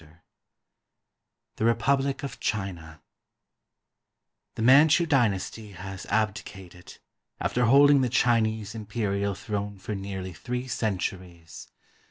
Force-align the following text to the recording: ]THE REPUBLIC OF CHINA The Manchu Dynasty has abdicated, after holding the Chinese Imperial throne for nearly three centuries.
]THE 1.57 1.65
REPUBLIC 1.65 2.23
OF 2.23 2.39
CHINA 2.39 3.03
The 4.55 4.61
Manchu 4.63 5.05
Dynasty 5.05 5.73
has 5.73 6.07
abdicated, 6.07 6.97
after 7.39 7.65
holding 7.65 8.01
the 8.01 8.09
Chinese 8.09 8.73
Imperial 8.73 9.35
throne 9.35 9.77
for 9.77 9.93
nearly 9.93 10.33
three 10.33 10.67
centuries. 10.67 11.67